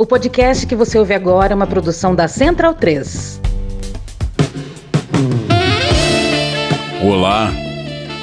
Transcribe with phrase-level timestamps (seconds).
[0.00, 3.40] O podcast que você ouve agora é uma produção da Central 3.
[7.02, 7.52] Olá,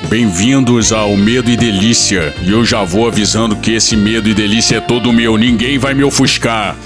[0.07, 2.33] bem-vindos ao Medo e Delícia.
[2.41, 5.93] E eu já vou avisando que esse medo e delícia é todo meu, ninguém vai
[5.93, 6.77] me ofuscar.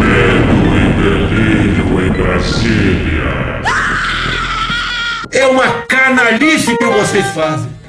[0.00, 3.62] Medo e delírio em Brasília.
[5.30, 7.81] É uma canalice que vocês fazem.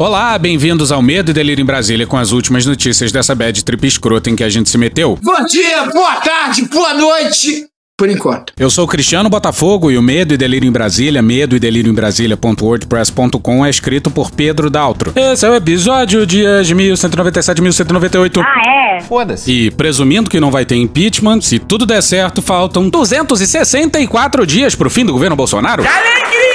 [0.00, 3.84] Olá, bem-vindos ao Medo e Delírio em Brasília com as últimas notícias dessa bad trip
[3.84, 5.18] escrota em que a gente se meteu.
[5.20, 7.66] Bom dia, boa tarde, boa noite.
[7.98, 8.52] Por enquanto.
[8.56, 11.90] Eu sou o Cristiano Botafogo e o Medo e Delírio em Brasília, medo e delírio
[11.90, 15.12] em Brasília.wordpress.com é escrito por Pedro Daltro.
[15.16, 18.40] Esse é o episódio dias 1197 1198.
[18.40, 19.00] Ah, é?
[19.00, 19.50] Foda-se.
[19.50, 24.88] E presumindo que não vai ter impeachment, se tudo der certo, faltam 264 dias pro
[24.88, 25.82] fim do governo Bolsonaro.
[25.82, 26.47] Alegria!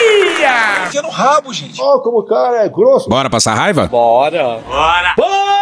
[0.88, 1.82] Enfia no rabo, gente.
[1.82, 3.10] Ó, como o cara é grosso.
[3.10, 3.88] Bora passar raiva?
[3.88, 4.60] Bora.
[4.68, 5.14] Bora!
[5.16, 5.54] Bora!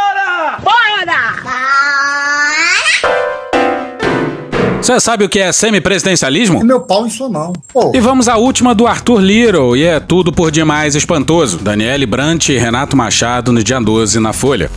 [4.82, 6.64] Você sabe o que é semipresidencialismo?
[6.66, 7.54] Meu pau em sua mão.
[7.72, 7.92] Pô.
[7.96, 11.59] E vamos à última do Arthur Little, e é tudo por demais espantoso.
[11.59, 14.70] Daniele Brant e Renato Machado no dia 12 na Folha.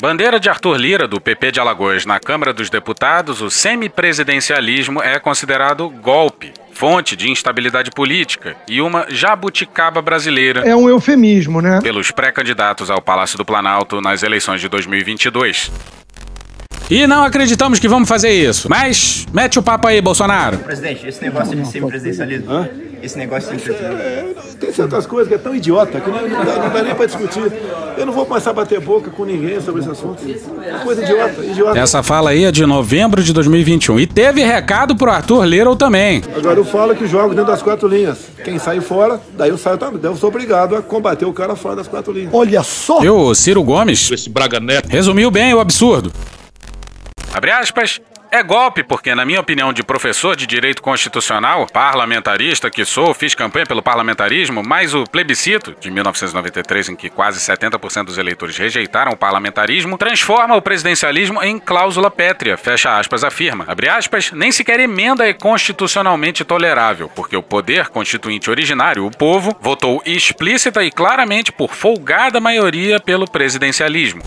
[0.00, 5.18] Bandeira de Arthur Lira, do PP de Alagoas, na Câmara dos Deputados, o semipresidencialismo é
[5.18, 11.78] considerado golpe, fonte de instabilidade política e uma jabuticaba brasileira É um eufemismo, né?
[11.80, 15.70] pelos pré-candidatos ao Palácio do Planalto nas eleições de 2022.
[16.90, 18.68] E não acreditamos que vamos fazer isso.
[18.68, 20.58] Mas mete o papo aí, Bolsonaro.
[20.58, 22.68] Presidente, esse negócio de semipresidencialismo,
[23.02, 26.58] esse negócio de semipresidencialismo, Tem certas coisas que é tão idiota que não, não dá,
[26.58, 27.52] não dá nem pra discutir.
[27.96, 30.22] Eu não vou começar a bater boca com ninguém sobre esse assunto.
[30.64, 31.78] É coisa idiota, idiota.
[31.78, 34.00] Essa fala aí é de novembro de 2021.
[34.00, 36.22] E teve recado pro Arthur Little também.
[36.36, 38.18] Agora eu falo que jogo dentro das quatro linhas.
[38.44, 40.00] Quem sai fora, daí eu saio também.
[40.00, 42.30] Daí eu sou obrigado a combater o cara fora das quatro linhas.
[42.32, 43.02] Olha só.
[43.02, 44.88] E o Ciro Gomes Esse Braga Neto.
[44.88, 46.12] resumiu bem o absurdo.
[47.34, 48.00] Abre aspas.
[48.34, 53.34] É golpe, porque, na minha opinião, de professor de direito constitucional, parlamentarista que sou, fiz
[53.34, 59.12] campanha pelo parlamentarismo, mas o plebiscito de 1993, em que quase 70% dos eleitores rejeitaram
[59.12, 63.66] o parlamentarismo, transforma o presidencialismo em cláusula pétrea, fecha aspas, afirma.
[63.68, 69.54] Abre aspas, nem sequer emenda é constitucionalmente tolerável, porque o poder constituinte originário, o povo,
[69.60, 74.22] votou explícita e claramente por folgada maioria pelo presidencialismo.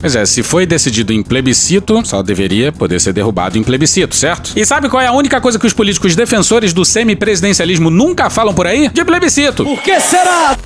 [0.00, 4.52] Pois é, se foi decidido em plebiscito, só deveria poder ser derrubado em plebiscito, certo?
[4.54, 8.54] E sabe qual é a única coisa que os políticos defensores do semipresidencialismo nunca falam
[8.54, 8.88] por aí?
[8.88, 9.64] De plebiscito.
[9.64, 10.56] Por que será?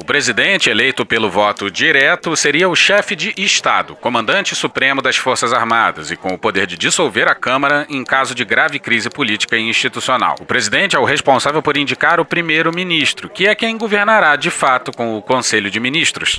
[0.00, 5.52] O presidente, eleito pelo voto direto, seria o chefe de Estado, comandante supremo das Forças
[5.52, 9.56] Armadas e com o poder de dissolver a Câmara em caso de grave crise política
[9.56, 10.34] e institucional.
[10.40, 14.92] O presidente é o responsável por indicar o primeiro-ministro, que é quem governará de fato
[14.92, 16.38] com o Conselho de Ministros.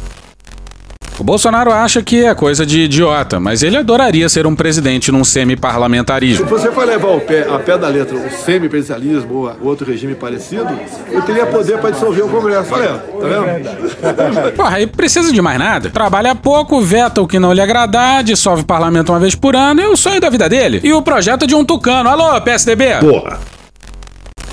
[1.18, 5.24] O Bolsonaro acha que é coisa de idiota, mas ele adoraria ser um presidente num
[5.24, 6.46] Se semi-parlamentarismo.
[6.46, 10.68] você for levar ao pé, a pé da letra o semipresidencialismo ou outro regime parecido,
[11.10, 12.74] eu teria poder para dissolver o Congresso.
[12.74, 14.52] Olha, tá vendo?
[14.58, 15.90] Porra, aí precisa de mais nada.
[15.90, 19.80] Trabalha pouco, veta o que não lhe agradar, dissolve o parlamento uma vez por ano,
[19.82, 20.82] é o sonho da vida dele.
[20.84, 22.10] E o projeto de um tucano.
[22.10, 22.96] Alô, PSDB?
[23.00, 23.55] Porra.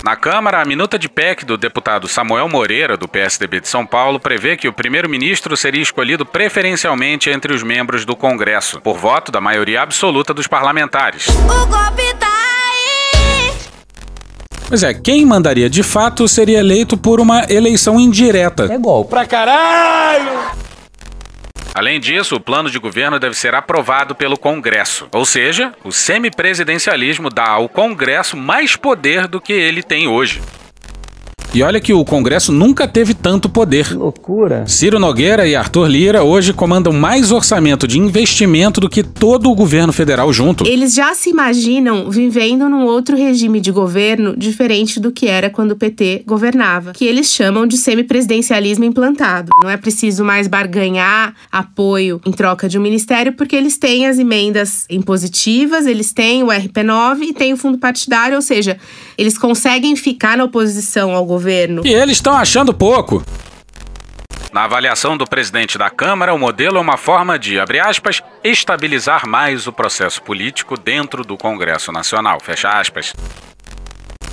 [0.02, 4.18] Na Câmara, a minuta de PEC do deputado Samuel Moreira, do PSDB de São Paulo,
[4.18, 9.40] prevê que o primeiro-ministro seria escolhido preferencialmente entre os membros do Congresso, por voto da
[9.40, 11.28] maioria absoluta dos parlamentares.
[11.28, 13.52] O golpe tá aí.
[14.68, 18.64] Pois é, quem mandaria de fato seria eleito por uma eleição indireta.
[18.72, 19.10] É golpe.
[19.10, 20.71] Pra caralho!
[21.74, 25.08] Além disso, o plano de governo deve ser aprovado pelo Congresso.
[25.12, 30.42] Ou seja, o semipresidencialismo dá ao Congresso mais poder do que ele tem hoje.
[31.54, 33.88] E olha que o Congresso nunca teve tanto poder.
[33.88, 34.64] Que loucura.
[34.66, 39.54] Ciro Nogueira e Arthur Lira hoje comandam mais orçamento de investimento do que todo o
[39.54, 40.66] governo federal junto.
[40.66, 45.72] Eles já se imaginam vivendo num outro regime de governo diferente do que era quando
[45.72, 49.50] o PT governava, que eles chamam de semipresidencialismo implantado.
[49.62, 54.18] Não é preciso mais barganhar apoio em troca de um ministério, porque eles têm as
[54.18, 58.78] emendas impositivas, eles têm o RP9 e têm o fundo partidário, ou seja,
[59.18, 61.41] eles conseguem ficar na oposição ao governo.
[61.84, 63.22] E eles estão achando pouco.
[64.52, 69.26] Na avaliação do presidente da Câmara, o modelo é uma forma de, abre aspas, estabilizar
[69.26, 72.38] mais o processo político dentro do Congresso Nacional.
[72.38, 73.14] Fecha aspas.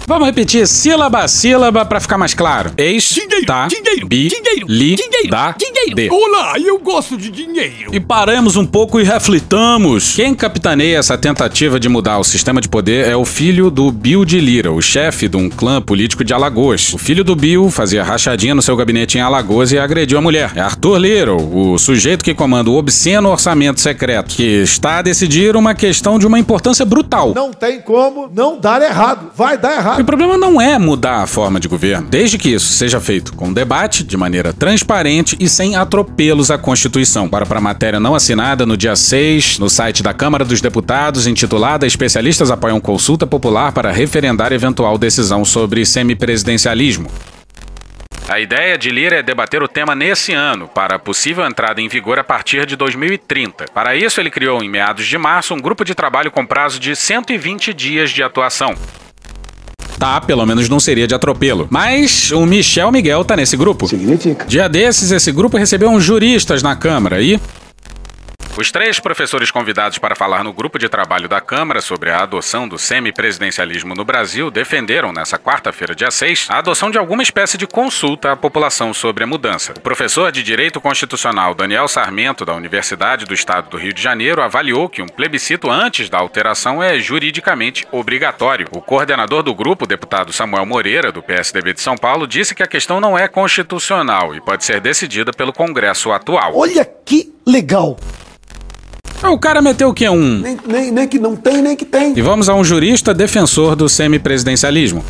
[0.05, 2.73] Vamos repetir sílaba a sílaba pra ficar mais claro.
[2.75, 5.51] Ex, Dinheiro, tá, dinheiro, bi, dinheiro, li, dinheiro, da,
[5.95, 6.15] dinheiro.
[6.15, 7.93] Olá, eu gosto de dinheiro.
[7.93, 10.15] E paramos um pouco e reflitamos.
[10.15, 14.25] Quem capitaneia essa tentativa de mudar o sistema de poder é o filho do Bill
[14.25, 16.93] de Lira, o chefe de um clã político de Alagoas.
[16.93, 20.51] O filho do Bill fazia rachadinha no seu gabinete em Alagoas e agrediu a mulher.
[20.55, 25.55] É Arthur Lira, o sujeito que comanda o obsceno orçamento secreto, que está a decidir
[25.55, 27.33] uma questão de uma importância brutal.
[27.33, 29.31] Não tem como não dar errado.
[29.35, 30.01] Vai dar errado.
[30.01, 33.51] O problema não é mudar a forma de governo, desde que isso seja feito com
[33.51, 37.27] debate, de maneira transparente e sem atropelos à Constituição.
[37.29, 41.87] Para a matéria não assinada no dia 6, no site da Câmara dos Deputados, intitulada
[41.87, 47.09] Especialistas apoiam consulta popular para referendar eventual decisão sobre semipresidencialismo.
[48.27, 52.19] A ideia de Lira é debater o tema nesse ano, para possível entrada em vigor
[52.19, 53.65] a partir de 2030.
[53.73, 56.95] Para isso, ele criou, em meados de março, um grupo de trabalho com prazo de
[56.95, 58.75] 120 dias de atuação.
[59.99, 61.67] Tá, pelo menos não seria de atropelo.
[61.69, 63.85] Mas o Michel Miguel tá nesse grupo.
[63.85, 64.45] Significa.
[64.45, 67.37] Dia desses, esse grupo recebeu uns juristas na Câmara e
[68.59, 72.67] Os três professores convidados para falar no grupo de trabalho da Câmara sobre a adoção
[72.67, 77.65] do semipresidencialismo no Brasil defenderam, nessa quarta-feira, dia 6, a adoção de alguma espécie de
[77.65, 79.71] consulta à população sobre a mudança.
[79.77, 84.41] O professor de Direito Constitucional Daniel Sarmento, da Universidade do Estado do Rio de Janeiro,
[84.41, 88.67] avaliou que um plebiscito antes da alteração é juridicamente obrigatório.
[88.71, 92.67] O coordenador do grupo, deputado Samuel Moreira, do PSDB de São Paulo, disse que a
[92.67, 96.51] questão não é constitucional e pode ser decidida pelo Congresso atual.
[96.57, 97.97] Olha que legal.
[99.27, 100.09] O cara meteu o quê?
[100.09, 100.39] Um.
[100.39, 102.13] Nem, nem, nem que não tem, nem que tem.
[102.17, 105.03] E vamos a um jurista defensor do semipresidencialismo.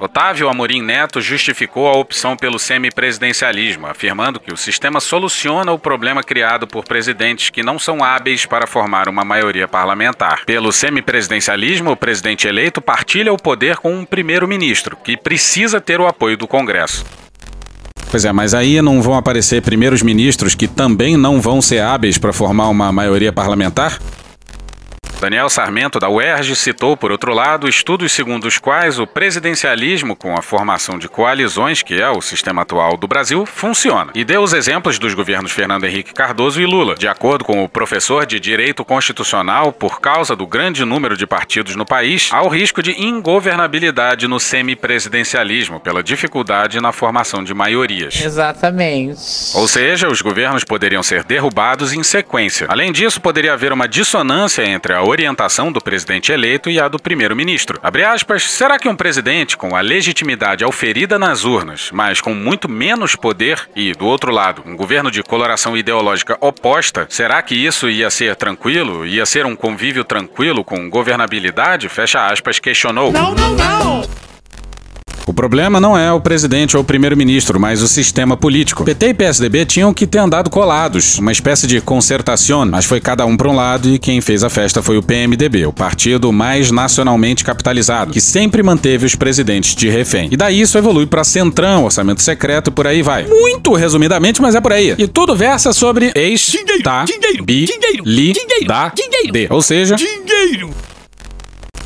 [0.00, 6.22] Otávio Amorim Neto justificou a opção pelo semipresidencialismo, afirmando que o sistema soluciona o problema
[6.22, 10.46] criado por presidentes que não são hábeis para formar uma maioria parlamentar.
[10.46, 16.06] Pelo semipresidencialismo, o presidente eleito partilha o poder com um primeiro-ministro, que precisa ter o
[16.06, 17.04] apoio do Congresso.
[18.10, 22.18] Pois é, mas aí não vão aparecer primeiros ministros que também não vão ser hábeis
[22.18, 24.00] para formar uma maioria parlamentar?
[25.20, 30.34] Daniel Sarmento, da UERJ, citou, por outro lado, estudos segundo os quais o presidencialismo, com
[30.34, 34.12] a formação de coalizões, que é o sistema atual do Brasil, funciona.
[34.14, 36.94] E deu os exemplos dos governos Fernando Henrique Cardoso e Lula.
[36.94, 41.76] De acordo com o professor de Direito Constitucional, por causa do grande número de partidos
[41.76, 48.24] no país, há o risco de ingovernabilidade no semipresidencialismo, pela dificuldade na formação de maiorias.
[48.24, 49.20] Exatamente.
[49.54, 52.66] Ou seja, os governos poderiam ser derrubados em sequência.
[52.70, 56.98] Além disso, poderia haver uma dissonância entre a orientação do presidente eleito e a do
[56.98, 57.78] primeiro-ministro.
[57.82, 62.68] Abre aspas, será que um presidente com a legitimidade auferida nas urnas, mas com muito
[62.68, 67.88] menos poder, e, do outro lado, um governo de coloração ideológica oposta, será que isso
[67.88, 69.04] ia ser tranquilo?
[69.04, 71.88] Ia ser um convívio tranquilo com governabilidade?
[71.88, 73.12] Fecha aspas, questionou.
[73.12, 74.19] Não, não, não!
[75.30, 78.82] O problema não é o presidente ou o primeiro-ministro, mas o sistema político.
[78.84, 83.24] PT e PSDB tinham que ter andado colados, uma espécie de concertação, mas foi cada
[83.24, 86.72] um para um lado e quem fez a festa foi o PMDB, o partido mais
[86.72, 90.28] nacionalmente capitalizado, que sempre manteve os presidentes de refém.
[90.32, 93.24] E daí isso evolui para Centrão, orçamento secreto e por aí vai.
[93.28, 94.96] Muito resumidamente, mas é por aí.
[94.98, 99.32] E tudo versa sobre ex, Dinheiro, tá, dinheiro, bi, dinheiro, li, dinheiro, da, dinheiro.
[99.32, 99.46] de.
[99.48, 100.70] Ou seja, Dinheiro!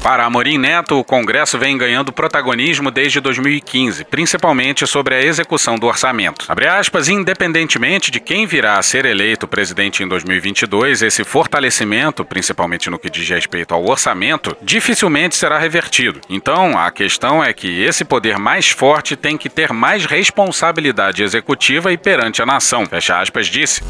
[0.04, 5.86] Para Amorim Neto, o Congresso vem ganhando protagonismo desde 2015, principalmente sobre a execução do
[5.86, 6.44] orçamento.
[6.46, 12.90] Abre aspas, independentemente de quem virá a ser eleito presidente em 2022, esse fortalecimento, principalmente
[12.90, 16.20] no que diz respeito ao orçamento, dificilmente será revertido.
[16.28, 21.90] Então, a questão é que esse poder mais forte tem que ter mais responsabilidade executiva
[21.90, 22.84] e perante a nação.
[22.84, 23.80] Fecha aspas, disse.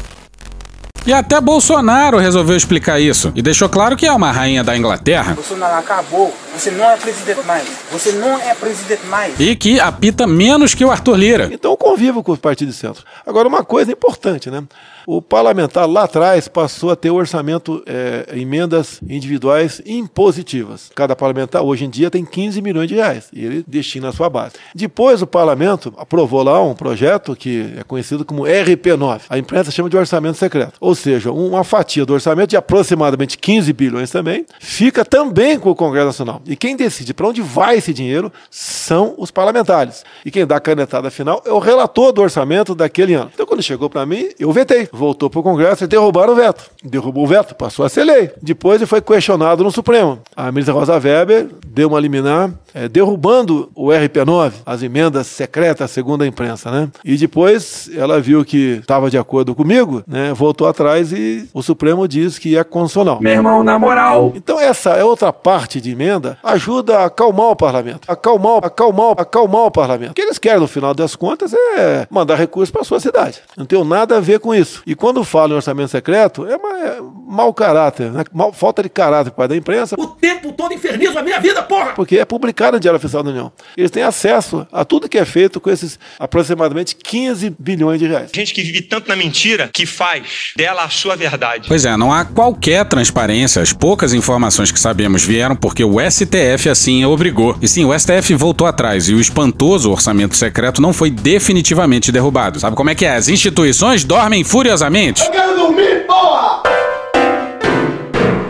[1.07, 5.35] E até Bolsonaro resolveu explicar isso e deixou claro que é uma rainha da Inglaterra.
[5.35, 6.33] Bolsonaro acabou.
[6.51, 7.67] Você não é presidente mais.
[7.91, 9.39] Você não é presidente mais.
[9.39, 11.49] E que apita menos que o Arthur Lira.
[11.51, 13.03] Então eu convivo com o Partido de Centro.
[13.23, 14.63] Agora, uma coisa importante, né?
[15.07, 20.89] O parlamentar lá atrás passou a ter o orçamento, é, emendas individuais impositivas.
[20.95, 24.29] Cada parlamentar hoje em dia tem 15 milhões de reais e ele destina a sua
[24.29, 24.55] base.
[24.73, 29.21] Depois o parlamento aprovou lá um projeto que é conhecido como RP9.
[29.29, 30.73] A imprensa chama de orçamento secreto.
[30.79, 35.75] Ou seja, uma fatia do orçamento de aproximadamente 15 bilhões também fica também com o
[35.75, 36.41] Congresso Nacional.
[36.45, 40.03] E quem decide para onde vai esse dinheiro são os parlamentares.
[40.25, 43.31] E quem dá a canetada final é o relator do orçamento daquele ano.
[43.33, 46.69] Então quando chegou para mim, eu vetei voltou para o Congresso e derrubaram o veto.
[46.83, 48.31] Derrubou o veto, passou a ser lei.
[48.41, 50.19] Depois ele foi questionado no Supremo.
[50.35, 56.23] A ministra Rosa Weber deu uma liminar é, derrubando o RP9, as emendas secretas, segundo
[56.23, 56.89] a imprensa, né?
[57.05, 60.33] E depois ela viu que estava de acordo comigo, né?
[60.33, 63.19] Voltou atrás e o Supremo diz que é constitucional.
[63.21, 64.33] Meu irmão, na moral.
[64.35, 69.61] Então essa é outra parte de emenda, ajuda a acalmar o parlamento, acalmar, acalmar, acalmar
[69.65, 70.11] o parlamento.
[70.11, 73.41] O que eles querem no final das contas é mandar recursos para sua cidade.
[73.57, 74.81] Não tem nada a ver com isso.
[74.85, 78.23] E quando fala em orçamento secreto, é, uma, é mau caráter, né?
[78.33, 79.95] Mal, falta de caráter para da imprensa.
[79.97, 81.93] O tempo todo infernizo a minha vida, porra!
[81.93, 83.51] Porque é publicado no Diário Oficial da União.
[83.75, 88.31] Eles têm acesso a tudo que é feito com esses aproximadamente 15 bilhões de reais.
[88.33, 91.67] Gente que vive tanto na mentira que faz dela a sua verdade.
[91.67, 93.61] Pois é, não há qualquer transparência.
[93.61, 97.55] As poucas informações que sabemos vieram porque o STF assim obrigou.
[97.61, 102.59] E sim, o STF voltou atrás e o espantoso orçamento secreto não foi definitivamente derrubado.
[102.59, 103.15] Sabe como é que é?
[103.15, 105.23] As instituições dormem furiosamente.
[105.23, 106.63] Eu quero dormir, porra!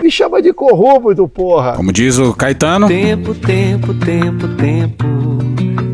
[0.02, 1.74] Me chama de corrupto, porra!
[1.74, 2.88] Como diz o Caetano.
[2.88, 5.06] Tempo, tempo, tempo, tempo.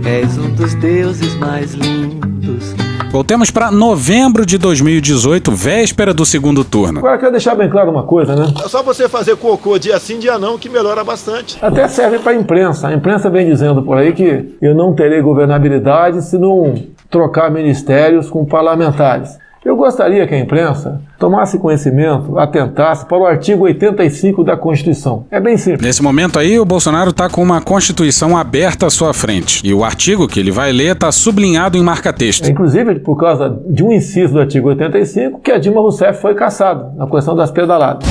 [0.05, 2.80] És um dos deuses mais lindos.
[3.12, 7.00] Voltemos para novembro de 2018, véspera do segundo turno.
[7.00, 8.46] Agora quero deixar bem claro uma coisa, né?
[8.63, 11.58] É só você fazer cocô dia sim, dia não, que melhora bastante.
[11.62, 12.88] Até serve para a imprensa.
[12.88, 16.74] A imprensa vem dizendo por aí que eu não terei governabilidade se não
[17.10, 19.38] trocar ministérios com parlamentares.
[19.63, 25.27] Eu gostaria que a imprensa tomasse conhecimento, atentasse para o artigo 85 da Constituição.
[25.30, 25.86] É bem simples.
[25.86, 29.62] Nesse momento aí, o Bolsonaro está com uma Constituição aberta à sua frente.
[29.63, 32.48] E o artigo que ele vai ler está sublinhado em marca-texto.
[32.48, 36.34] É, inclusive, por causa de um inciso do artigo 85, que a Dilma Rousseff foi
[36.34, 38.10] caçada na questão das pedaladas.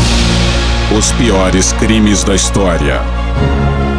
[0.97, 3.01] Os piores crimes da história.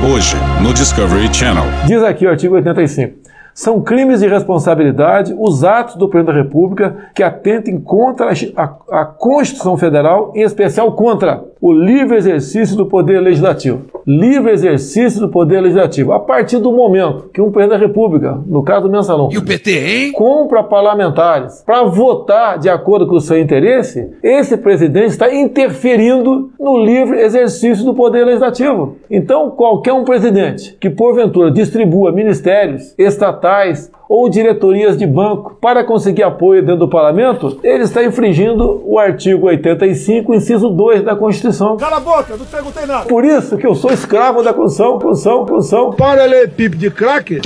[0.09, 1.65] Hoje, no Discovery Channel.
[1.85, 3.20] Diz aqui o artigo 85.
[3.53, 9.05] São crimes de responsabilidade os atos do Presidente da República que atentem contra a, a,
[9.05, 13.83] Constituição Federal, em especial contra o livre exercício do poder legislativo.
[14.05, 16.11] Livre exercício do poder legislativo.
[16.11, 19.45] A partir do momento que um Presidente da República, no caso do Mensalão, e o
[19.45, 20.11] PT, hein?
[20.11, 26.83] compra parlamentares para votar de acordo com o seu interesse, esse presidente está interferindo no
[26.83, 28.97] livre exercício do poder legislativo.
[29.07, 36.23] Então, qualquer um presidente que porventura distribua ministérios estatais ou diretorias de banco para conseguir
[36.23, 41.77] apoio dentro do parlamento, ele está infringindo o artigo 85, inciso 2 da Constituição.
[41.77, 43.05] Cala a boca, não perguntei nada.
[43.05, 45.91] Por isso que eu sou escravo da Constituição, Constituição, Constituição.
[45.91, 47.39] Para ler pipo de crack.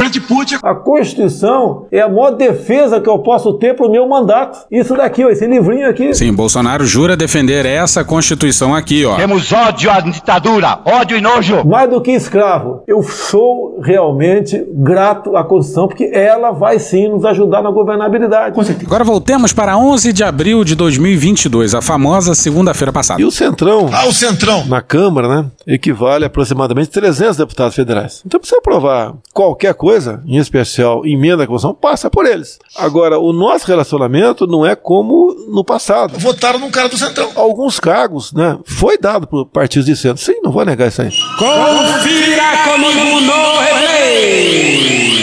[0.63, 4.65] A Constituição é a maior defesa que eu posso ter para o meu mandato.
[4.71, 6.15] Isso daqui, ó, esse livrinho aqui.
[6.15, 9.17] Sim, Bolsonaro jura defender essa Constituição aqui, ó.
[9.17, 11.63] Temos ódio à ditadura, ódio e nojo.
[11.63, 17.23] Mais do que escravo, eu sou realmente grato à Constituição, porque ela vai sim nos
[17.25, 18.55] ajudar na governabilidade.
[18.85, 23.21] Agora voltemos para 11 de abril de 2022, a famosa segunda-feira passada.
[23.21, 24.65] E o Centrão, Ah, o Centrão.
[24.65, 28.21] na Câmara, né, equivale a aproximadamente 300 deputados federais.
[28.25, 32.57] Então, você aprovar qualquer coisa, em especial emenda à Constituição, passa por eles.
[32.77, 36.17] Agora, o nosso relacionamento não é como no passado.
[36.19, 37.29] Votaram num cara do Centrão.
[37.35, 40.23] Alguns cargos, né, foi dado por partidos de centro.
[40.23, 41.09] Sim, não vou negar isso aí.
[41.37, 45.14] Confira comigo no replay.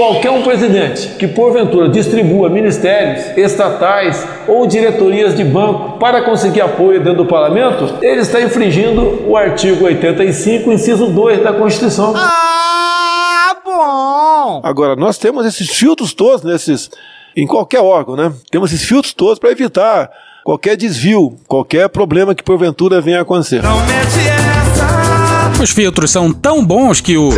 [0.00, 7.04] Qualquer um presidente que porventura distribua ministérios estatais ou diretorias de banco para conseguir apoio
[7.04, 12.14] dentro do parlamento, ele está infringindo o artigo 85, inciso 2 da Constituição.
[12.16, 14.62] Ah, bom.
[14.64, 16.90] Agora, nós temos esses filtros todos nesses
[17.36, 18.32] em qualquer órgão, né?
[18.50, 20.10] Temos esses filtros todos para evitar
[20.42, 23.62] qualquer desvio, qualquer problema que porventura venha a acontecer.
[23.62, 25.62] Não mete essa.
[25.62, 27.28] Os filtros são tão bons que o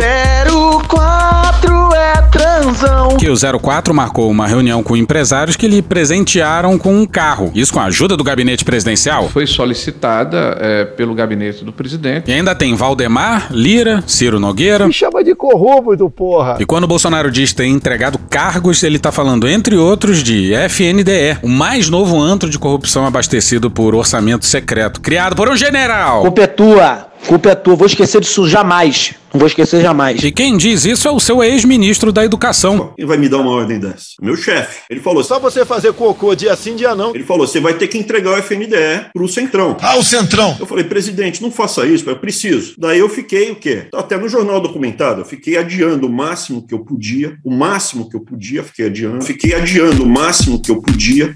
[0.93, 3.17] 04 é transão.
[3.17, 7.51] que o 04 marcou uma reunião com empresários que lhe presentearam com um carro.
[7.55, 9.29] Isso com a ajuda do gabinete presidencial.
[9.29, 12.29] Foi solicitada é, pelo gabinete do presidente.
[12.29, 14.85] E ainda tem Valdemar, Lira, Ciro Nogueira.
[14.87, 16.57] Me chama de corrupto, porra.
[16.59, 21.39] E quando o Bolsonaro diz ter entregado cargos, ele tá falando, entre outros, de FNDE,
[21.41, 26.21] o mais novo antro de corrupção abastecido por orçamento secreto, criado por um general.
[26.21, 27.12] Culpa é tua.
[27.27, 27.75] Culpa é tua.
[27.75, 29.15] Vou esquecer disso jamais.
[29.33, 30.23] Não vou esquecer jamais.
[30.23, 32.93] E quem diz isso é o seu ex-ministro da Educação.
[32.95, 34.09] Quem vai me dar uma ordem dessa?
[34.21, 34.81] Meu chefe.
[34.89, 37.15] Ele falou: Só você fazer cocô dia sim, dia não.
[37.15, 39.75] Ele falou: você vai ter que entregar o FNDE pro Centrão.
[39.81, 40.55] Ah, o Centrão.
[40.59, 42.75] Eu falei, presidente, não faça isso, eu preciso.
[42.77, 43.87] Daí eu fiquei o quê?
[43.91, 48.09] Tá Até no jornal documentado, eu fiquei adiando o máximo que eu podia, o máximo
[48.09, 49.23] que eu podia, fiquei adiando.
[49.23, 51.33] Fiquei adiando o máximo que eu podia.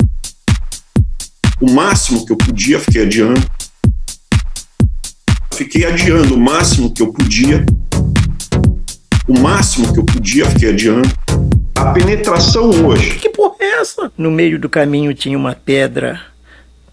[1.59, 3.41] O máximo que eu podia, fiquei adiando.
[5.57, 7.65] Fiquei adiando o máximo que eu podia.
[9.27, 11.09] O máximo que eu podia, fiquei adiando.
[11.73, 13.15] A penetração hoje.
[13.15, 14.11] Que porra é essa?
[14.15, 16.21] No meio do caminho tinha uma pedra.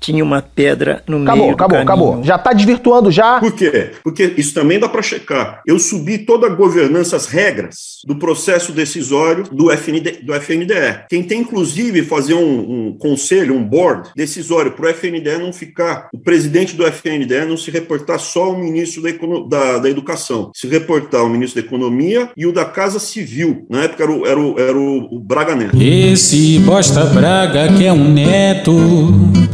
[0.04, 1.82] Tinha uma pedra no Acabou, meio do acabou, caminho.
[2.12, 2.24] acabou.
[2.24, 3.40] Já tá desvirtuando já.
[3.40, 3.92] Por quê?
[4.04, 5.62] Porque isso também dá para checar.
[5.66, 11.04] Eu subi toda a governança, as regras do processo decisório do, FND, do FNDE.
[11.08, 16.08] Quem tem, inclusive, fazer um, um conselho, um board decisório para o FNDE não ficar,
[16.12, 20.50] o presidente do FNDE não se reportar só ao ministro da, Econo- da, da Educação,
[20.54, 23.66] se reportar ao ministro da Economia e o da Casa Civil.
[23.70, 25.76] Na época era o, era o, era o, o Braga Neto.
[25.80, 28.74] Esse bosta braga que é um neto.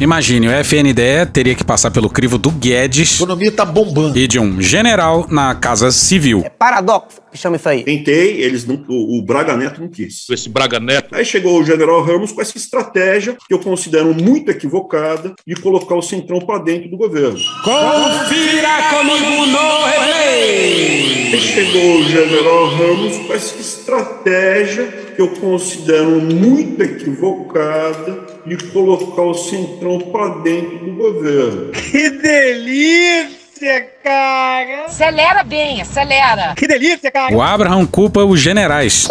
[0.00, 3.12] Imagine, o FNDE teria que passar pelo crivo do Guedes.
[3.12, 4.18] A economia tá bombando.
[4.18, 6.44] E de um general na Casa Civil.
[6.58, 7.82] Paradoxo, que chama isso aí.
[7.84, 10.28] Tentei, eeles não, o, o Braga Neto não quis.
[10.30, 11.14] Esse Braga Neto.
[11.14, 15.94] Aí chegou o general Ramos com essa estratégia que eu considero muito equivocada de colocar
[15.94, 17.38] o Centrão para dentro do governo.
[17.62, 21.32] Confira comigo no replay.
[21.32, 29.20] Aí chegou o general Ramos com essa estratégia que eu considero muito equivocada de colocar
[29.20, 31.72] o Centrão para dentro do governo.
[31.72, 34.86] Que delícia, cara!
[34.86, 36.54] Acelera bem, acelera.
[36.56, 37.36] Que delícia, cara!
[37.36, 39.06] O Abraham culpa os generais.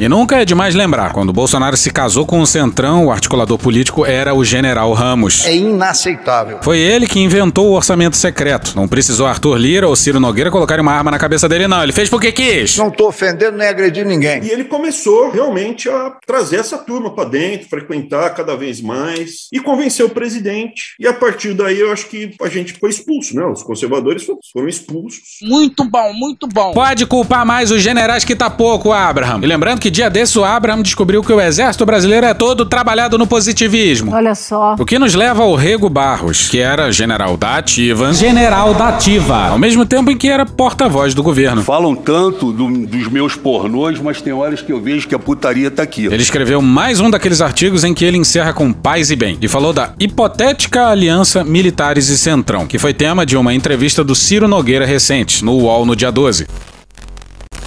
[0.00, 4.04] E nunca é demais lembrar, quando Bolsonaro se casou com o Centrão, o articulador político
[4.04, 5.46] era o general Ramos.
[5.46, 6.58] É inaceitável.
[6.62, 8.72] Foi ele que inventou o orçamento secreto.
[8.74, 11.80] Não precisou Arthur Lira ou Ciro Nogueira colocarem uma arma na cabeça dele, não.
[11.80, 12.76] Ele fez porque quis.
[12.76, 14.42] Não tô ofendendo nem agredindo ninguém.
[14.42, 19.60] E ele começou realmente a trazer essa turma para dentro, frequentar cada vez mais e
[19.60, 20.96] convencer o presidente.
[20.98, 23.46] E a partir daí eu acho que a gente foi expulso, né?
[23.46, 25.20] Os conservadores foram expulsos.
[25.40, 26.72] Muito bom, muito bom.
[26.72, 29.38] Pode culpar mais os generais que tá pouco, Abraham.
[29.40, 33.18] E lembrando que dia desses o Abraham descobriu que o exército brasileiro é todo trabalhado
[33.18, 34.14] no positivismo.
[34.14, 34.76] Olha só.
[34.78, 38.10] O que nos leva ao Rego Barros, que era general da ativa.
[38.14, 39.48] General da ativa.
[39.48, 41.62] Ao mesmo tempo em que era porta-voz do governo.
[41.62, 45.70] Falam tanto do- dos meus pornôs, mas tem horas que eu vejo que a putaria
[45.70, 46.06] tá aqui.
[46.06, 49.36] Ele escreveu mais um daqueles artigos em que ele encerra com paz e bem.
[49.42, 54.14] E falou da hipotética aliança militares e centrão, que foi tema de uma entrevista do
[54.14, 56.46] Ciro Nogueira recente, no UOL no dia 12.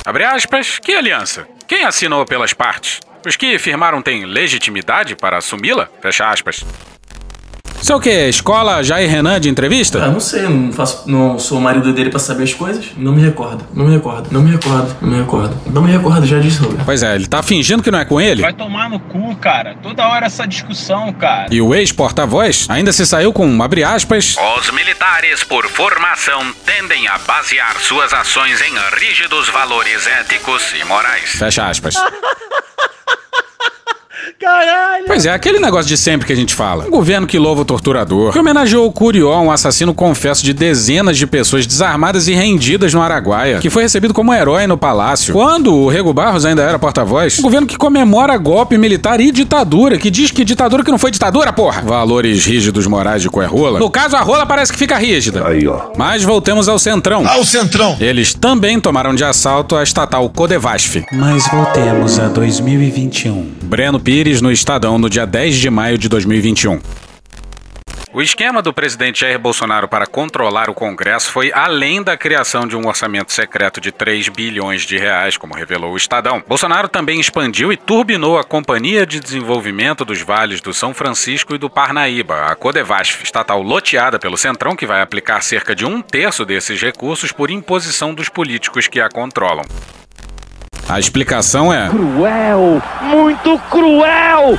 [0.04, 1.46] Abre aspas, que aliança?
[1.68, 3.02] Quem assinou pelas partes?
[3.26, 5.90] Os que firmaram têm legitimidade para assumi-la?
[6.02, 6.64] Fecha aspas.
[7.88, 8.28] Isso é o quê?
[8.28, 10.04] Escola Jair Renan de entrevista?
[10.04, 12.88] Ah, não sei, não, faço, não sou o marido dele pra saber as coisas.
[12.98, 15.58] Não me recordo, não me recordo, não me recordo, não me recordo.
[15.68, 16.84] Não me recordo, já disse, Roberto.
[16.84, 18.42] Pois é, ele tá fingindo que não é com ele.
[18.42, 19.78] Vai tomar no cu, cara.
[19.82, 21.48] Toda hora essa discussão, cara.
[21.50, 27.18] E o ex-porta-voz ainda se saiu com, abre aspas, Os militares, por formação, tendem a
[27.20, 31.30] basear suas ações em rígidos valores éticos e morais.
[31.30, 31.96] Fecha aspas.
[34.40, 35.06] Caralho!
[35.08, 36.86] Pois é, aquele negócio de sempre que a gente fala.
[36.86, 41.18] Um governo que louva o torturador, que homenageou o Curió, um assassino confesso de dezenas
[41.18, 45.34] de pessoas desarmadas e rendidas no Araguaia, que foi recebido como herói no palácio.
[45.34, 49.98] Quando o Rego Barros ainda era porta-voz, um governo que comemora golpe militar e ditadura,
[49.98, 51.82] que diz que ditadura que não foi ditadura, porra.
[51.82, 53.80] Valores rígidos morais de Coerrola.
[53.80, 55.48] No caso, a rola parece que fica rígida.
[55.48, 55.92] Aí, ó.
[55.98, 57.24] Mas voltemos ao Centrão.
[57.26, 57.98] Ah, o Centrão.
[58.00, 61.06] Eles também tomaram de assalto a estatal Codevasf.
[61.12, 63.52] Mas voltemos a 2021.
[63.64, 66.82] Breno Pires no Estadão no dia 10 de maio de 2021.
[68.12, 72.76] O esquema do presidente Jair Bolsonaro para controlar o Congresso foi além da criação de
[72.76, 76.44] um orçamento secreto de 3 bilhões de reais, como revelou o Estadão.
[76.48, 81.60] Bolsonaro também expandiu e turbinou a Companhia de Desenvolvimento dos Vales do São Francisco e
[81.60, 86.44] do Parnaíba, a Codevasf, estatal loteada pelo Centrão, que vai aplicar cerca de um terço
[86.44, 89.64] desses recursos por imposição dos políticos que a controlam.
[90.90, 91.90] A explicação é.
[91.90, 92.82] Cruel!
[93.02, 94.58] Muito cruel!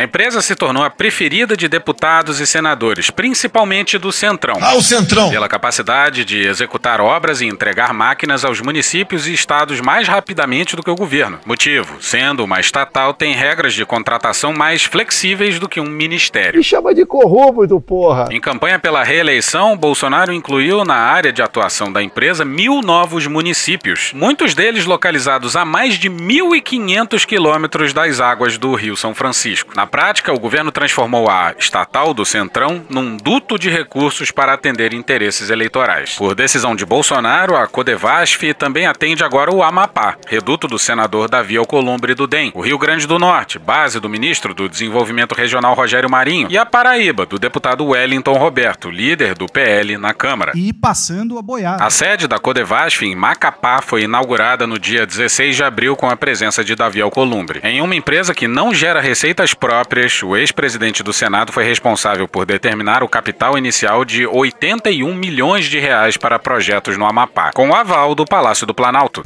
[0.00, 4.56] A empresa se tornou a preferida de deputados e senadores, principalmente do Centrão.
[4.58, 5.28] Ah, o Centrão!
[5.28, 10.82] Pela capacidade de executar obras e entregar máquinas aos municípios e estados mais rapidamente do
[10.82, 11.38] que o governo.
[11.44, 16.56] Motivo: sendo uma estatal, tem regras de contratação mais flexíveis do que um ministério.
[16.56, 18.26] Me chama de corrupto, porra.
[18.30, 24.12] Em campanha pela reeleição, Bolsonaro incluiu na área de atuação da empresa mil novos municípios,
[24.14, 29.74] muitos deles localizados a mais de 1.500 quilômetros das águas do Rio São Francisco.
[29.76, 34.94] Na prática, o governo transformou a estatal do Centrão num duto de recursos para atender
[34.94, 36.14] interesses eleitorais.
[36.14, 41.56] Por decisão de Bolsonaro, a Codevasf também atende agora o Amapá, reduto do senador Davi
[41.56, 46.08] Alcolumbre do DEM, o Rio Grande do Norte, base do ministro do Desenvolvimento Regional Rogério
[46.08, 50.52] Marinho, e a Paraíba, do deputado Wellington Roberto, líder do PL na Câmara.
[50.54, 51.84] E passando a boiada.
[51.84, 56.16] A sede da Codevasf em Macapá foi inaugurada no dia 16 de abril com a
[56.16, 57.60] presença de Davi Alcolumbre.
[57.64, 59.79] Em uma empresa que não gera receitas próprias,
[60.24, 65.78] o ex-presidente do Senado foi responsável por determinar o capital inicial de 81 milhões de
[65.78, 69.22] reais para projetos no Amapá, com o aval do Palácio do Planalto.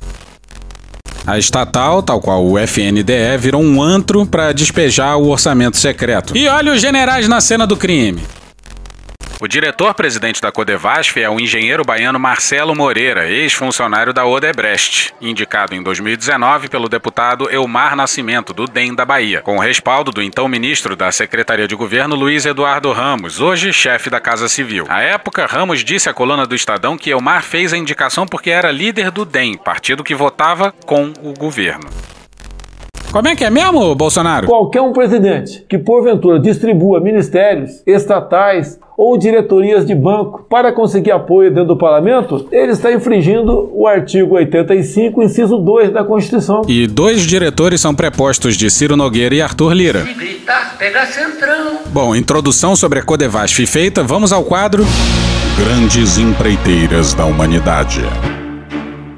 [1.27, 6.37] A estatal, tal qual o FNDE, virou um antro para despejar o orçamento secreto.
[6.37, 8.23] E olha os generais na cena do crime.
[9.45, 15.83] O diretor-presidente da Codevasf é o engenheiro baiano Marcelo Moreira, ex-funcionário da Odebrecht, indicado em
[15.83, 20.97] 2019 pelo deputado Elmar Nascimento, do DEM da Bahia, com o respaldo do então ministro
[20.97, 24.87] da Secretaria de Governo Luiz Eduardo Ramos, hoje chefe da Casa Civil.
[24.89, 28.71] À época, Ramos disse à coluna do Estadão que Elmar fez a indicação porque era
[28.71, 31.91] líder do DEM, partido que votava com o governo.
[33.15, 34.49] Como é que é mesmo, Bolsonaro?
[34.49, 41.49] Qualquer um presidente que porventura distribua ministérios, estatais ou diretorias de banco para conseguir apoio
[41.49, 46.63] dentro do parlamento, ele está infringindo o artigo 85, inciso 2 da Constituição.
[46.67, 50.05] E dois diretores são prepostos de Ciro Nogueira e Arthur Lira.
[50.05, 51.79] Se gritar, pega centrão.
[51.93, 54.85] Bom, introdução sobre a Codevasf feita, vamos ao quadro
[55.57, 58.03] Grandes Empreiteiras da Humanidade.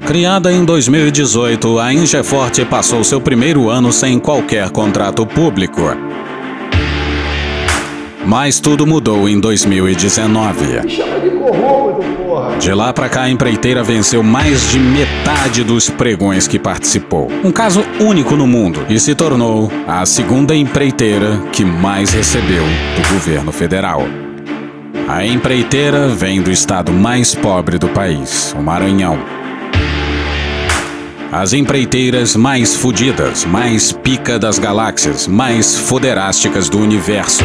[0.07, 5.81] Criada em 2018, a Ingeforte passou seu primeiro ano sem qualquer contrato público.
[8.25, 10.81] Mas tudo mudou em 2019.
[10.81, 11.17] Me chama
[12.57, 17.29] de lá pra cá, a empreiteira venceu mais de metade dos pregões que participou.
[17.43, 23.13] Um caso único no mundo e se tornou a segunda empreiteira que mais recebeu do
[23.13, 24.03] governo federal.
[25.07, 29.36] A empreiteira vem do estado mais pobre do país, o Maranhão.
[31.31, 37.43] As empreiteiras mais fudidas, mais pica das galáxias, mais foderásticas do universo.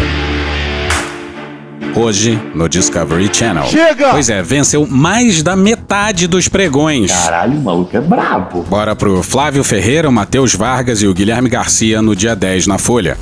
[1.94, 3.64] Hoje, no Discovery Channel.
[3.64, 4.10] Chega!
[4.10, 7.10] Pois é, venceu mais da metade dos pregões.
[7.12, 8.62] Caralho, o maluco é brabo.
[8.62, 12.78] Bora pro Flávio Ferreira, o Matheus Vargas e o Guilherme Garcia no dia 10 na
[12.78, 13.18] Folha.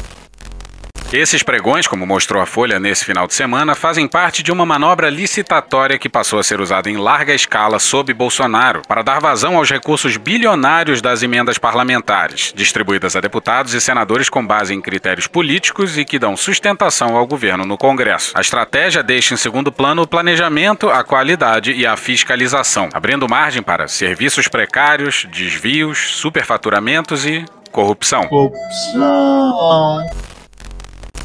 [1.12, 5.11] Esses pregões, como mostrou a Folha nesse final de semana, fazem parte de uma manobra
[5.11, 9.68] licitatória que passou a ser usada em larga escala sob Bolsonaro para dar vazão aos
[9.68, 15.99] recursos bilionários das emendas parlamentares, distribuídas a deputados e senadores com base em critérios políticos
[15.99, 18.31] e que dão sustentação ao governo no Congresso.
[18.37, 23.64] A estratégia deixa em segundo plano o planejamento, a qualidade e a fiscalização, abrindo margem
[23.64, 28.29] para serviços precários, desvios, superfaturamentos e corrupção.
[28.29, 29.01] Corrupção.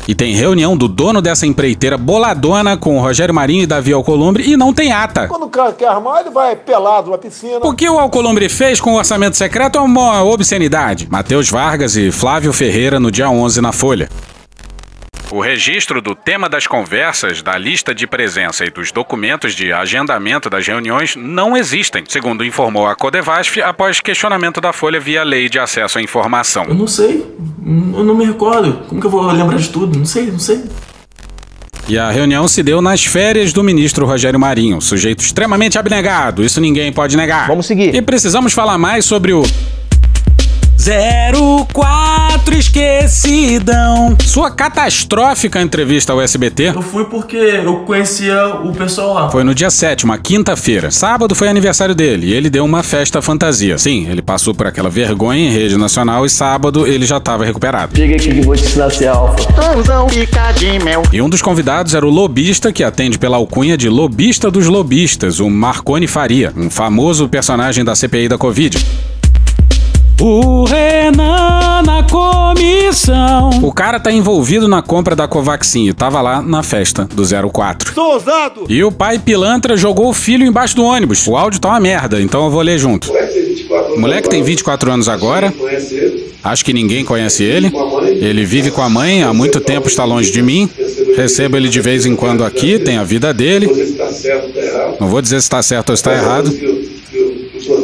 [0.08, 4.48] E tem reunião do dono dessa empreiteira boladona com o Rogério Marinho e Davi Alcolumbre
[4.48, 5.28] e não tem ata.
[5.28, 7.60] Quando o cara quer armar, ele vai pelado na piscina.
[7.64, 11.08] O que o Alcolumbre fez com o orçamento secreto é uma obscenidade.
[11.10, 14.10] Matheus Vargas e Flávio Ferreira no dia 11 na Folha.
[15.32, 20.50] O registro do tema das conversas, da lista de presença e dos documentos de agendamento
[20.50, 25.58] das reuniões não existem, segundo informou a Codevasf após questionamento da Folha via Lei de
[25.58, 26.66] Acesso à Informação.
[26.66, 27.26] Eu não sei.
[27.66, 28.84] Eu não me recordo.
[28.88, 29.98] Como que eu vou lembrar de tudo?
[29.98, 30.64] Não sei, não sei.
[31.88, 36.60] E a reunião se deu nas férias do ministro Rogério Marinho, sujeito extremamente abnegado, isso
[36.60, 37.48] ninguém pode negar.
[37.48, 37.94] Vamos seguir.
[37.94, 39.44] E precisamos falar mais sobre o
[40.86, 44.16] 04 Esquecidão.
[44.24, 49.32] Sua catastrófica entrevista ao SBT Eu fui porque eu conhecia o pessoal lá.
[49.32, 50.92] foi no dia 7, uma quinta-feira.
[50.92, 53.80] Sábado foi aniversário dele e ele deu uma festa fantasia.
[53.80, 57.98] Sim, ele passou por aquela vergonha em rede nacional e sábado ele já estava recuperado.
[57.98, 59.38] Chega aqui que vou te ensinar a ser alfa.
[61.12, 65.40] E um dos convidados era o lobista que atende pela alcunha de lobista dos lobistas,
[65.40, 68.78] o Marconi Faria, um famoso personagem da CPI da Covid.
[70.20, 73.50] O Renan na comissão.
[73.62, 77.94] O cara tá envolvido na compra da Covaxin e tava lá na festa do 04.
[77.94, 78.66] Sou ousado!
[78.70, 81.28] E o pai pilantra jogou o filho embaixo do ônibus.
[81.28, 83.12] O áudio tá uma merda, então eu vou ler junto.
[83.94, 85.54] O moleque tem 24 anos agora.
[86.42, 87.72] Acho que ninguém conhece ele.
[88.06, 90.70] Ele vive com a mãe, há muito tempo está longe de mim.
[91.18, 93.68] Recebo ele de vez em quando aqui, tem a vida dele.
[94.98, 96.58] Não vou dizer se está certo ou está errado,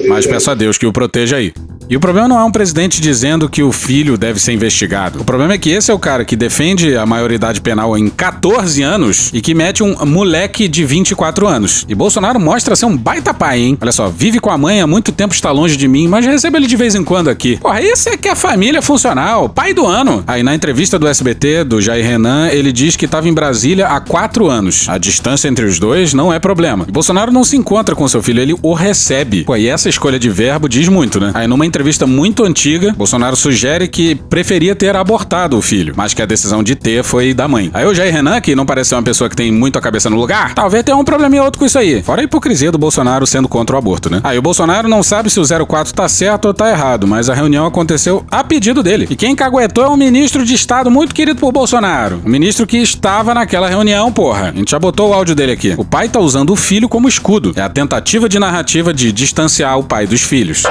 [0.08, 1.54] mas peço a Deus que o proteja aí.
[1.92, 5.20] E o problema não é um presidente dizendo que o filho deve ser investigado.
[5.20, 8.82] O problema é que esse é o cara que defende a maioridade penal em 14
[8.82, 11.86] anos e que mete um moleque de 24 anos.
[11.90, 13.78] E Bolsonaro mostra ser um baita pai, hein?
[13.82, 16.56] Olha só, vive com a mãe, há muito tempo está longe de mim, mas recebo
[16.56, 17.58] ele de vez em quando aqui.
[17.58, 20.24] Porra, esse é que é família funcional, pai do ano.
[20.26, 24.00] Aí na entrevista do SBT, do Jair Renan, ele diz que estava em Brasília há
[24.00, 24.88] quatro anos.
[24.88, 26.86] A distância entre os dois não é problema.
[26.88, 29.44] E Bolsonaro não se encontra com seu filho, ele o recebe.
[29.44, 31.32] Pô, e essa escolha de verbo diz muito, né?
[31.34, 36.22] Aí numa entrevista muito antiga, Bolsonaro sugere que preferia ter abortado o filho, mas que
[36.22, 37.70] a decisão de ter foi da mãe.
[37.74, 40.10] Aí o Jair Renan, que não parece ser uma pessoa que tem muito a cabeça
[40.10, 42.02] no lugar, talvez tenha um probleminha outro com isso aí.
[42.04, 44.22] Fora a hipocrisia do Bolsonaro sendo contra o aborto, né?
[44.24, 47.34] Aí o Bolsonaro não sabe se o 04 tá certo ou tá errado, mas a
[47.34, 49.08] reunião aconteceu a pedido dele.
[49.10, 52.22] E quem caguetou é um ministro de Estado muito querido por Bolsonaro.
[52.26, 54.50] O ministro que estava naquela reunião, porra.
[54.50, 55.74] A gente já botou o áudio dele aqui.
[55.78, 57.54] O pai tá usando o filho como escudo.
[57.56, 60.64] É a tentativa de narrativa de distanciar o pai dos filhos.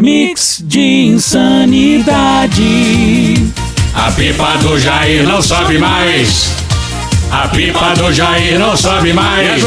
[0.00, 2.64] Mix de insanidade.
[3.94, 6.50] A pipa do Jair não sobe mais.
[7.30, 9.62] A pipa do Jair não sobe mais.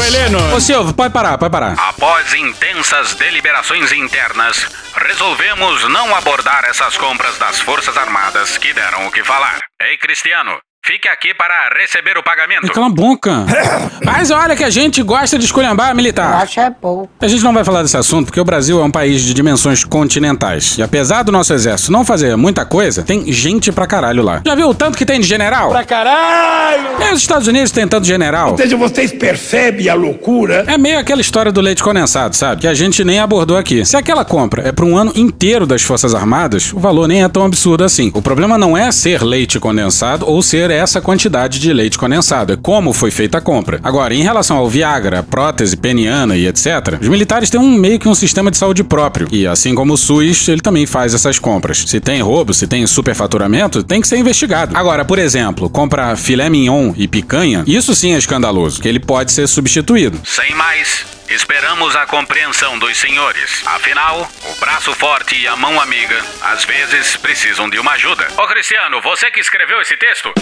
[0.52, 1.74] Ô Silvio, pode parar, pode parar.
[1.78, 4.66] Após intensas deliberações internas,
[4.96, 9.60] resolvemos não abordar essas compras das Forças Armadas que deram o que falar.
[9.80, 12.70] Ei, Cristiano, fique aqui para receber o pagamento.
[12.70, 13.46] Cala a boca.
[14.04, 16.42] Mas olha que a gente gosta de esculhambar militar.
[16.42, 17.08] Acho é pouco.
[17.20, 19.82] A gente não vai falar desse assunto porque o Brasil é um país de dimensões
[19.82, 20.76] continentais.
[20.76, 24.42] E apesar do nosso exército não fazer muita coisa, tem gente pra caralho lá.
[24.44, 25.70] Já viu o tanto que tem de general?
[25.70, 27.02] Pra caralho!
[27.02, 28.50] É, os Estados Unidos tem tanto general.
[28.50, 30.64] Ou seja, vocês percebem a loucura?
[30.66, 32.60] É meio aquela história do leite condensado, sabe?
[32.60, 33.86] Que a gente nem abordou aqui.
[33.86, 37.28] Se aquela compra é para um ano inteiro das Forças Armadas, o valor nem é
[37.28, 38.10] tão absurdo assim.
[38.14, 42.56] O problema não é ser leite condensado ou ser essa quantidade de leite condensado, é
[42.56, 43.80] como foi feita a compra.
[43.82, 48.08] Agora, em relação ao Viagra, prótese peniana e etc., os militares têm um meio que
[48.08, 49.28] um sistema de saúde próprio.
[49.30, 51.84] E assim como o SUS, ele também faz essas compras.
[51.86, 54.76] Se tem roubo, se tem superfaturamento, tem que ser investigado.
[54.76, 59.32] Agora, por exemplo, compra filé mignon e picanha, isso sim é escandaloso, que ele pode
[59.32, 60.20] ser substituído.
[60.24, 63.62] Sem mais, esperamos a compreensão dos senhores.
[63.66, 68.26] Afinal, o braço forte e a mão amiga às vezes precisam de uma ajuda.
[68.36, 70.32] Ô Cristiano, você que escreveu esse texto?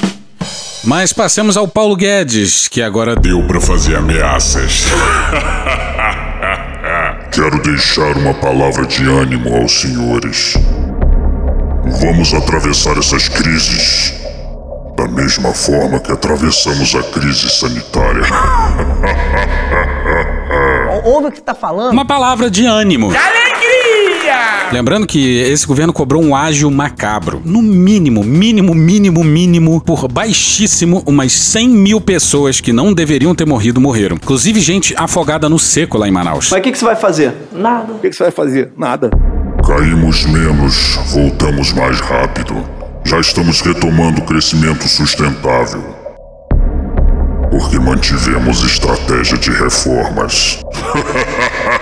[0.84, 4.86] Mas passemos ao Paulo Guedes, que agora deu para fazer ameaças.
[7.30, 10.54] Quero deixar uma palavra de ânimo aos senhores.
[12.00, 14.12] Vamos atravessar essas crises
[14.96, 18.24] da mesma forma que atravessamos a crise sanitária.
[21.04, 21.92] Ouve o que tá falando?
[21.92, 23.10] Uma palavra de ânimo.
[23.10, 23.51] De alegria!
[24.72, 27.42] Lembrando que esse governo cobrou um ágio macabro.
[27.44, 33.46] No mínimo, mínimo, mínimo, mínimo, por baixíssimo, umas 100 mil pessoas que não deveriam ter
[33.46, 34.16] morrido morreram.
[34.16, 36.48] Inclusive gente afogada no seco lá em Manaus.
[36.50, 37.34] Mas o que, que você vai fazer?
[37.52, 37.92] Nada.
[37.92, 38.72] O que, que você vai fazer?
[38.76, 39.10] Nada.
[39.66, 42.54] Caímos menos, voltamos mais rápido.
[43.04, 45.82] Já estamos retomando o crescimento sustentável.
[47.50, 50.60] Porque mantivemos estratégia de reformas.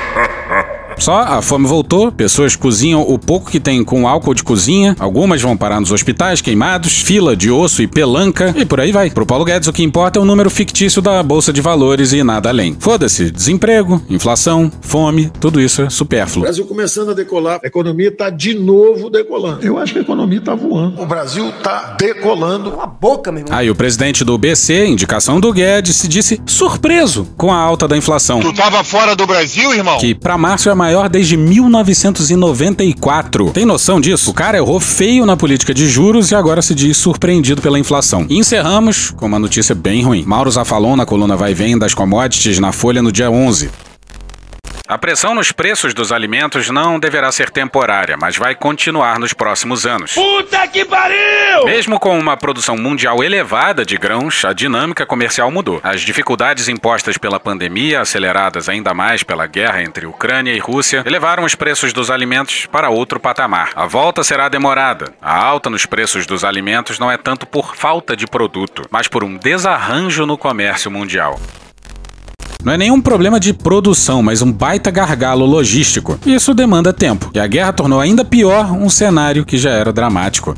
[1.00, 5.40] Só a fome voltou, pessoas cozinham o pouco que tem com álcool de cozinha, algumas
[5.40, 9.10] vão parar nos hospitais queimados, fila de osso e pelanca, e por aí vai.
[9.10, 12.22] Pro Paulo Guedes, o que importa é o número fictício da Bolsa de Valores e
[12.22, 12.76] nada além.
[12.78, 16.42] Foda-se, desemprego, inflação, fome, tudo isso é supérfluo.
[16.42, 19.64] O Brasil começando a decolar, a economia está de novo decolando.
[19.64, 21.00] Eu acho que a economia está voando.
[21.00, 22.72] O Brasil está decolando.
[22.72, 23.58] Cala a boca, meu irmão.
[23.58, 27.96] Aí o presidente do BC, indicação do Guedes, se disse surpreso com a alta da
[27.96, 28.40] inflação.
[28.40, 29.98] Tu tava fora do Brasil, irmão?
[29.98, 33.52] Que pra março é a maior desde 1994.
[33.52, 34.32] Tem noção disso?
[34.32, 38.26] O cara errou feio na política de juros e agora se diz surpreendido pela inflação.
[38.28, 40.24] E encerramos com uma notícia bem ruim.
[40.26, 43.70] Mauro Zafalon na coluna Vai Vem das Commodities na Folha no dia 11.
[44.90, 49.86] A pressão nos preços dos alimentos não deverá ser temporária, mas vai continuar nos próximos
[49.86, 50.14] anos.
[50.14, 51.64] Puta que pariu!
[51.64, 55.78] Mesmo com uma produção mundial elevada de grãos, a dinâmica comercial mudou.
[55.84, 61.44] As dificuldades impostas pela pandemia, aceleradas ainda mais pela guerra entre Ucrânia e Rússia, elevaram
[61.44, 63.70] os preços dos alimentos para outro patamar.
[63.76, 65.14] A volta será demorada.
[65.22, 69.22] A alta nos preços dos alimentos não é tanto por falta de produto, mas por
[69.22, 71.38] um desarranjo no comércio mundial.
[72.62, 76.18] Não é nenhum problema de produção, mas um baita gargalo logístico.
[76.26, 77.30] Isso demanda tempo.
[77.34, 80.54] E a guerra tornou ainda pior um cenário que já era dramático.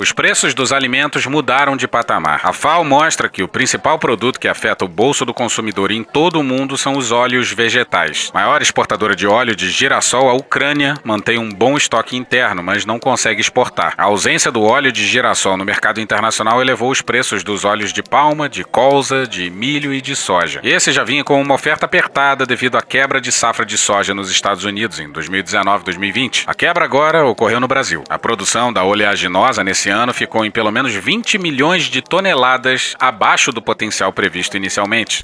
[0.00, 2.40] Os preços dos alimentos mudaram de patamar.
[2.42, 6.40] A FAO mostra que o principal produto que afeta o bolso do consumidor em todo
[6.40, 8.30] o mundo são os óleos vegetais.
[8.32, 12.98] Maior exportadora de óleo de girassol, a Ucrânia mantém um bom estoque interno, mas não
[12.98, 13.92] consegue exportar.
[13.98, 18.02] A ausência do óleo de girassol no mercado internacional elevou os preços dos óleos de
[18.02, 20.60] palma, de colza, de milho e de soja.
[20.64, 24.30] Esse já vinha com uma oferta apertada devido à quebra de safra de soja nos
[24.30, 26.44] Estados Unidos em 2019-2020.
[26.46, 28.02] A quebra agora ocorreu no Brasil.
[28.08, 33.52] A produção da oleaginosa nesse ano ficou em pelo menos 20 milhões de toneladas abaixo
[33.52, 35.22] do potencial previsto inicialmente.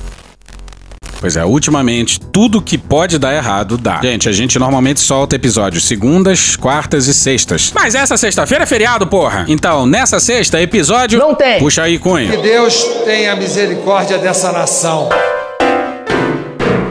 [1.19, 4.01] Pois é, ultimamente, tudo que pode dar errado dá.
[4.03, 7.73] Gente, a gente normalmente solta episódios segundas, quartas e sextas.
[7.75, 9.47] Mas essa sexta-feira é feriado, porra!
[9.49, 11.19] Então, nessa sexta, episódio.
[11.19, 11.59] Não tem!
[11.59, 12.31] Puxa aí, Cunha.
[12.31, 15.09] Que Deus tenha misericórdia dessa nação.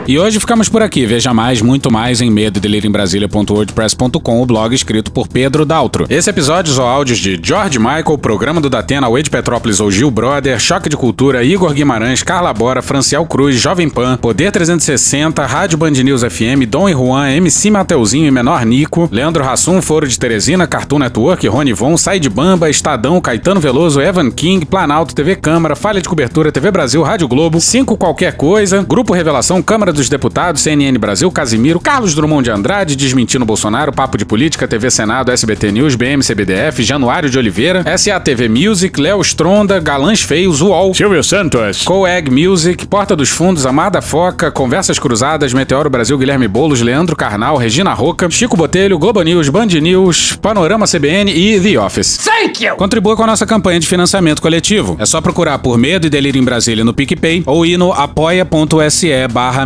[0.07, 1.03] E hoje ficamos por aqui.
[1.03, 6.05] Veja mais, muito mais em medo Brasília.wordpress.com, o blog escrito por Pedro Daltro.
[6.07, 10.59] Esse episódio usou áudios de George Michael, Programa do Datena, Wade Petrópolis ou Gil Brother,
[10.59, 15.91] Choque de Cultura, Igor Guimarães, Carla Bora, Franciel Cruz, Jovem Pan, Poder 360, Rádio Band
[15.91, 20.67] News FM, Dom e Juan, MC Mateuzinho e Menor Nico, Leandro Rassum, Foro de Teresina,
[20.67, 25.75] Cartoon Network, Rony Von, Sai de Bamba, Estadão, Caetano Veloso, Evan King, Planalto, TV Câmara,
[25.75, 30.61] Falha de Cobertura, TV Brasil, Rádio Globo, Cinco Qualquer Coisa, Grupo Revelação, Câmara dos Deputados,
[30.61, 35.71] CNN Brasil, Casimiro, Carlos Drummond de Andrade, Desmentindo Bolsonaro, Papo de Política, TV Senado, SBT
[35.71, 41.83] News, BM, CBDF, Januário de Oliveira, SATV Music, Léo Stronda, Galãs Feios, UOL, Silvio Santos,
[41.83, 47.57] Coeg Music, Porta dos Fundos, Amada Foca, Conversas Cruzadas, Meteoro Brasil, Guilherme Boulos, Leandro Carnal,
[47.57, 52.17] Regina Roca, Chico Botelho, Globo News, Band News, Panorama CBN e The Office.
[52.17, 52.75] Thank you!
[52.75, 54.95] Contribua com a nossa campanha de financiamento coletivo.
[54.99, 59.27] É só procurar por Medo e Delírio em Brasília no PicPay ou ir no apoia.se
[59.31, 59.65] barra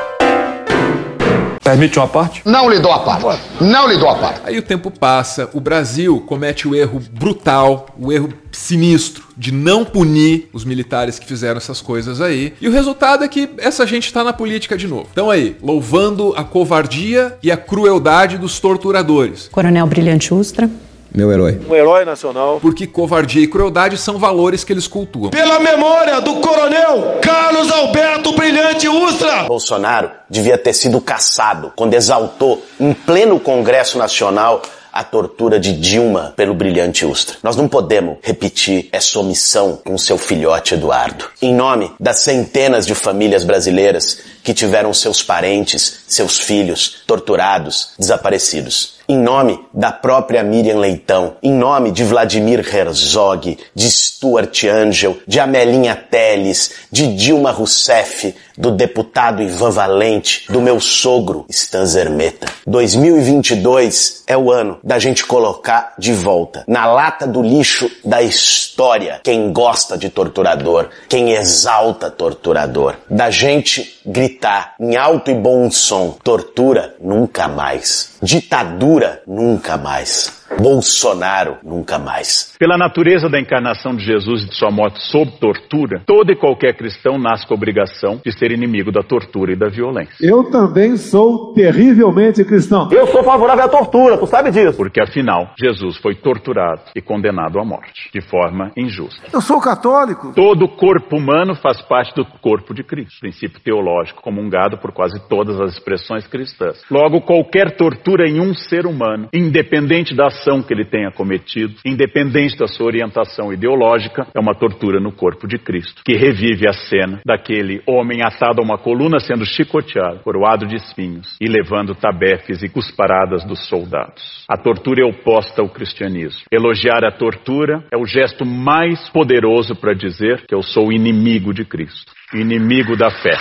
[1.63, 2.41] Permite uma parte?
[2.43, 3.41] Não lhe dou a parte.
[3.59, 4.41] Não lhe dou a parte.
[4.43, 9.85] Aí o tempo passa, o Brasil comete o erro brutal, o erro sinistro de não
[9.85, 12.53] punir os militares que fizeram essas coisas aí.
[12.59, 15.07] E o resultado é que essa gente está na política de novo.
[15.11, 19.47] Então aí, louvando a covardia e a crueldade dos torturadores.
[19.51, 20.69] Coronel Brilhante Ustra.
[21.13, 21.59] Meu herói.
[21.69, 22.59] Um herói nacional.
[22.61, 25.29] Porque covardia e crueldade são valores que eles cultuam.
[25.29, 29.43] Pela memória do coronel Carlos Alberto Brilhante Ustra.
[29.43, 36.33] Bolsonaro devia ter sido caçado quando exaltou em pleno Congresso Nacional a tortura de Dilma
[36.35, 37.37] pelo brilhante Ustra.
[37.41, 41.25] Nós não podemos repetir essa omissão com seu filhote Eduardo.
[41.41, 48.99] Em nome das centenas de famílias brasileiras que tiveram seus parentes, seus filhos torturados, desaparecidos.
[49.11, 55.37] Em nome da própria Miriam Leitão, em nome de Vladimir Herzog, de Stuart Angel, de
[55.37, 62.47] Amelinha Teles, de Dilma Rousseff, do deputado Ivan Valente, do meu sogro Stan Zermeta.
[62.65, 69.19] 2022 é o ano da gente colocar de volta na lata do lixo da história
[69.21, 72.95] quem gosta de torturador, quem exalta torturador.
[73.09, 78.10] Da gente gritar em alto e bom som: tortura nunca mais.
[78.21, 80.40] Ditadura nunca mais.
[80.59, 82.55] Bolsonaro nunca mais.
[82.59, 86.75] Pela natureza da encarnação de Jesus e de sua morte sob tortura, todo e qualquer
[86.75, 90.15] cristão nasce com a obrigação de ser inimigo da tortura e da violência.
[90.21, 92.89] Eu também sou terrivelmente cristão.
[92.91, 94.77] Eu sou favorável à tortura, tu sabe disso.
[94.77, 99.21] Porque afinal, Jesus foi torturado e condenado à morte, de forma injusta.
[99.33, 100.33] Eu sou católico.
[100.33, 105.59] Todo corpo humano faz parte do corpo de Cristo, princípio teológico comungado por quase todas
[105.59, 106.81] as expressões cristãs.
[106.89, 112.57] Logo, qualquer tortura em um ser humano, independente da ação que ele tenha cometido, independente
[112.57, 117.21] da sua orientação ideológica, é uma tortura no corpo de Cristo, que revive a cena
[117.25, 122.69] daquele homem atado a uma coluna sendo chicoteado, coroado de espinhos e levando tabefes e
[122.69, 124.45] cusparadas dos soldados.
[124.49, 126.41] A tortura é oposta ao cristianismo.
[126.51, 131.63] Elogiar a tortura é o gesto mais poderoso para dizer que eu sou inimigo de
[131.63, 133.37] Cristo, inimigo da fé.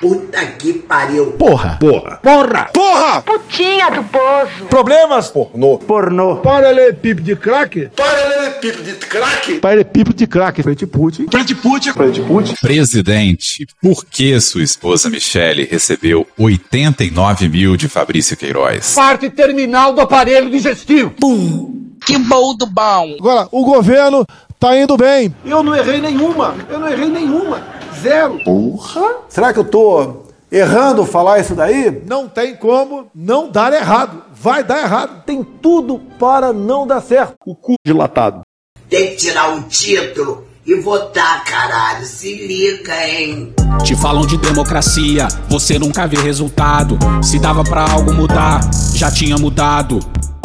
[0.00, 1.32] Puta que pariu.
[1.32, 1.78] Porra.
[1.80, 2.20] Porra.
[2.22, 2.68] Porra.
[2.70, 3.22] Porra.
[3.22, 4.66] Putinha do poço.
[4.68, 5.28] Problemas?
[5.28, 5.78] Pornô.
[5.78, 6.36] Pornô.
[6.36, 7.88] Paralelepípedo de crack?
[7.96, 9.58] Paralelepípedo de crack?
[9.58, 10.62] Paralelepípedo de crack.
[10.62, 11.26] Frente Putin.
[11.30, 11.92] Frente Putin.
[11.92, 12.54] Frente Putin.
[12.60, 18.94] Presidente, por que sua esposa Michele recebeu 89 mil de Fabrício Queiroz?
[18.94, 21.10] Parte terminal do aparelho digestivo.
[21.18, 21.86] Pum.
[22.04, 23.16] Que boldo bom.
[23.18, 24.26] Agora, o governo
[24.60, 25.34] tá indo bem.
[25.44, 26.54] Eu não errei nenhuma.
[26.68, 27.75] Eu não errei nenhuma.
[28.06, 28.38] Zero.
[28.44, 29.16] Porra!
[29.28, 32.02] Será que eu tô errando falar isso daí?
[32.06, 34.22] Não tem como não dar errado.
[34.32, 35.24] Vai dar errado.
[35.24, 37.34] Tem tudo para não dar certo.
[37.44, 38.42] O cu dilatado.
[38.88, 42.06] Tem que tirar um título e votar, caralho.
[42.06, 43.52] Se liga, hein?
[43.82, 46.98] Te falam de democracia, você nunca vê resultado.
[47.22, 48.60] Se dava pra algo mudar,
[48.94, 49.98] já tinha mudado.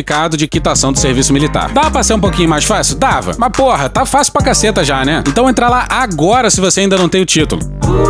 [0.00, 1.70] certificado de quitação do serviço militar.
[1.72, 2.96] Dá pra ser um pouquinho mais fácil?
[2.96, 3.34] Dava.
[3.38, 5.22] Mas porra, tá fácil pra caceta já, né?
[5.26, 7.60] Então entra lá agora se você ainda não tem o título.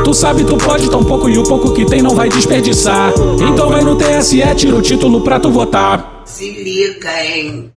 [0.05, 3.13] Tu sabe, tu pode tão pouco e o pouco que tem não vai desperdiçar.
[3.51, 6.23] Então vai no TSE, tira o título pra tu votar.
[6.25, 7.71] Se liga, hein?